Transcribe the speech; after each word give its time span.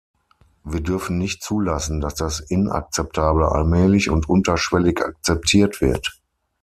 Wir 0.63 0.81
dürfen 0.81 1.19
nicht 1.19 1.43
zulassen, 1.43 2.01
dass 2.01 2.15
das 2.15 2.39
Inakzeptable 2.39 3.51
allmählich 3.51 4.09
und 4.09 4.27
unterschwellig 4.27 4.99
akzeptiert 4.99 5.79
wird! 5.79 6.19